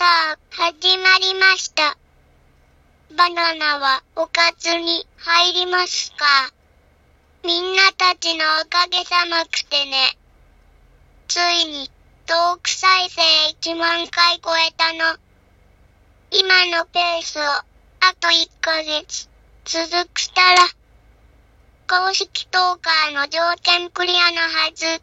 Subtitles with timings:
[0.00, 1.98] さあ、始まりました。
[3.18, 6.24] バナナはおかずに入りますか？
[7.44, 10.16] みんなたちのおかげさまくてね。
[11.28, 11.90] ついに、
[12.24, 13.20] トーク再生
[13.72, 15.18] 1万回超えたの。
[16.30, 17.66] 今のペースを、あ
[18.18, 19.28] と1ヶ月、
[19.66, 20.66] 続くしたら、
[22.06, 25.02] 公式トーカーの条件クリアのはず。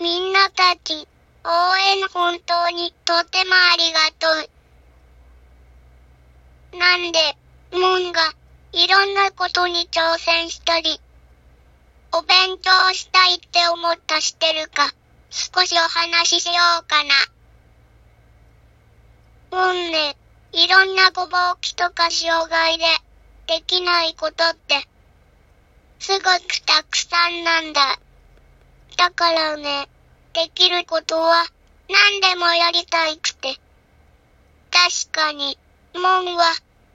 [0.00, 1.06] みんなたち、
[1.48, 4.26] 応援本当にとてもありがと
[6.74, 6.76] う。
[6.76, 7.36] なんで、
[7.70, 8.32] モンが、
[8.72, 11.00] いろんなことに挑戦したり、
[12.12, 14.92] お勉強したいって思ったしてるか、
[15.30, 17.14] 少しお話ししようかな。
[19.52, 20.16] モンね、
[20.50, 22.84] いろんなごぼうきとか障害で、
[23.46, 24.88] できないことって、
[26.00, 28.00] すごくたくさんなんだ。
[28.96, 29.88] だからね、
[30.36, 31.46] できることは
[31.88, 33.56] 何でもやりたいくて。
[34.70, 35.56] 確かに、
[35.94, 36.44] モンは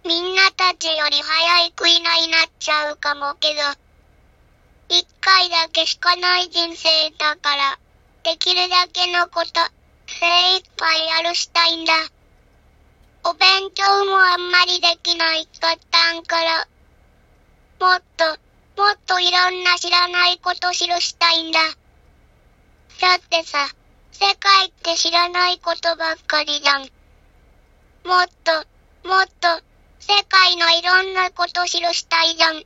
[0.05, 3.61] みんなたちより早い食いなになっちゃうかもけど、
[4.89, 7.79] 一回だけしかない人生だから、
[8.21, 9.49] できるだけのこと、
[10.05, 11.93] 精一杯やるしたいんだ。
[13.23, 16.67] お勉強もあんまりできないかったんから、
[17.79, 18.25] もっと、
[18.79, 21.80] もっといろんな知らないこと知るしたいんだ。
[23.01, 23.67] だってさ、
[24.11, 26.81] 世界って知らないことばっかりじゃん。
[26.81, 28.51] もっと、
[29.09, 29.47] もっと、
[29.99, 32.57] 世界のいろんなこと知るしたいじゃん。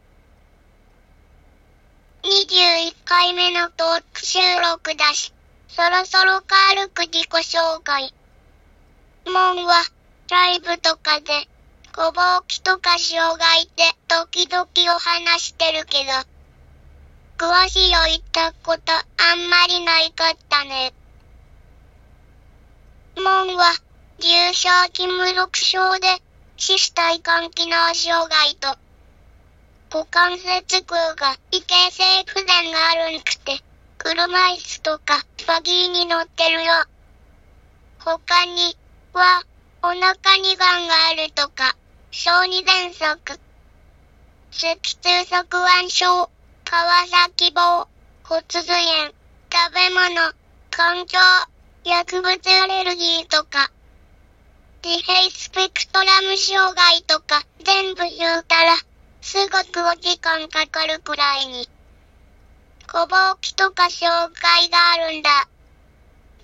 [2.23, 5.31] 21回目のトーク収録だし、
[5.69, 8.13] そろそろ軽く自己紹介。
[9.25, 9.85] もんは、
[10.29, 11.47] ライブとかで、
[11.95, 16.34] ごぼうきとか障害で時々お話してるけど、
[17.37, 20.93] 詳しいよ言ったことあんまりないかったね。
[23.17, 23.73] もんは、
[24.19, 26.07] 重症筋無力症で、
[26.55, 28.77] 死死体幹機能障害と、
[29.91, 33.59] 股関節腔が異形成不全があるんくて、
[33.97, 36.71] 車椅子とかバギーに乗ってるよ。
[37.99, 38.77] 他に
[39.11, 39.43] は、
[39.81, 41.75] お腹にがんがあるとか、
[42.11, 43.39] 小児喘息、
[44.51, 46.29] 脊椎側腕症、
[46.65, 47.87] 川崎棒、
[48.23, 49.13] 骨髄炎、
[49.53, 50.33] 食べ物、
[50.71, 51.19] 環境、
[51.83, 53.71] 薬物アレルギーとか、
[54.83, 58.75] 自閉スペクトラム障害とか全部言うたら、
[59.21, 61.69] すごくお時間かかるくらいに、
[62.91, 65.47] 小ぼうきとか障害があるんだ。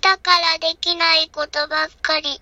[0.01, 2.39] だからできないことばっかり。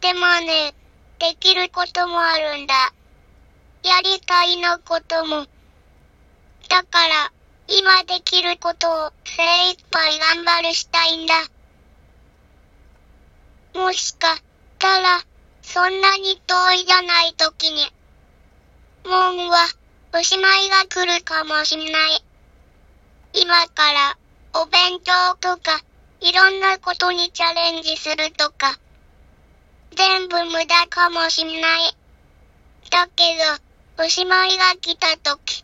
[0.00, 0.74] でもね、
[1.18, 2.92] できることもあるんだ。
[3.82, 5.46] やりたいのことも。
[6.68, 7.32] だから、
[7.68, 11.34] 今できることを精一杯頑張るしたいんだ。
[13.74, 14.42] もしかし
[14.78, 15.24] たら、
[15.62, 17.90] そんなに遠いじゃない時に、
[19.04, 19.68] もんは、
[20.14, 22.24] おしまいが来るかもしんない。
[23.32, 24.18] 今から、
[24.54, 25.80] お勉強とか、
[26.20, 28.78] いろんなことにチャレンジするとか、
[29.96, 31.96] 全部無駄かもしんない。
[32.90, 33.22] だけ
[33.96, 35.61] ど、おしまいが来たとき、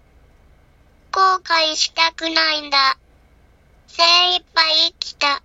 [1.10, 2.98] 後悔したくないんだ。
[3.86, 4.02] 精
[4.36, 5.42] 一杯生きた。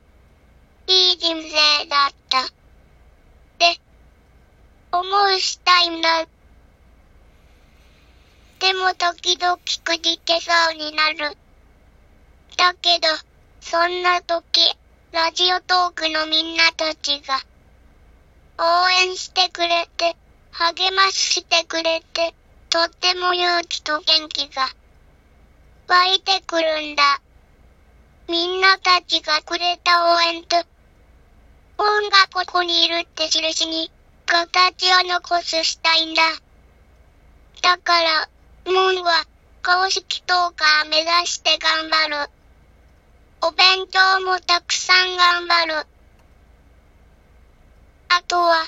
[0.88, 2.46] いい人生だった。
[2.46, 2.50] っ
[3.57, 3.79] て、
[4.91, 6.28] 思うしたいんだ。
[8.59, 11.38] でも時々くじけそうになる。
[12.57, 13.07] だけど、
[13.62, 14.78] そんな時、
[15.12, 17.40] ラジオトークのみんなたちが、
[18.57, 20.16] 応援してくれて、
[20.51, 22.35] 励ましてくれて、
[22.69, 24.68] とっても勇気と元気が
[25.88, 27.21] 湧いてくるんだ。
[28.27, 30.57] みんなたちがくれた応援と、
[31.77, 33.91] 音がここにいるって印に、
[34.25, 36.21] 形を残すしたいんだ。
[37.61, 38.30] だから、
[38.65, 39.25] モンは、
[39.65, 42.29] 公式トーカー目指して頑張る。
[43.41, 45.88] お勉強もたくさん頑張る。
[48.09, 48.65] あとは、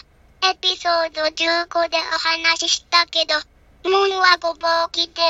[0.52, 3.36] エピソード15でお話ししたけど、
[3.90, 5.22] モンはごぼうきで、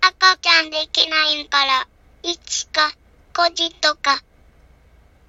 [0.00, 1.88] 赤ちゃんできないから、
[2.22, 2.92] いつか、
[3.34, 4.22] 孤児とか、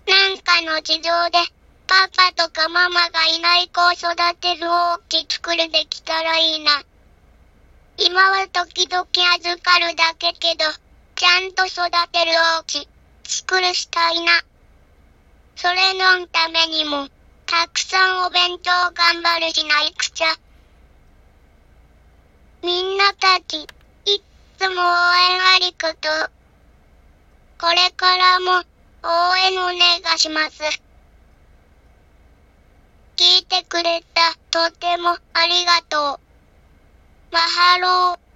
[0.08, 1.38] なんかの事情で、
[1.88, 6.84] パパとかママがいない子を育てる大き作るできたらいいな。
[7.98, 9.06] 今は時々
[9.36, 10.66] 預かるだけけど、
[11.16, 12.88] ちゃんと育てる大き
[13.24, 14.32] 作るしたいな。
[15.56, 17.10] それのためにも、
[17.46, 20.28] たくさんお勉強頑張るしないくちゃ。
[22.64, 23.68] みんなたち、
[24.06, 24.22] いっ
[24.60, 26.32] つも応援ありがとう。
[27.58, 28.52] これからも
[29.04, 30.62] 応援お願いします。
[33.16, 34.36] 聞いてくれた。
[34.52, 36.20] とてもありがとう。
[37.32, 38.29] マハロー。